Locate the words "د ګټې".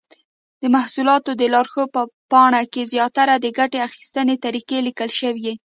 3.39-3.79